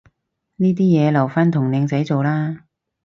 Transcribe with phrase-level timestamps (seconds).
[0.55, 2.63] 呢啲嘢留返同靚仔做啦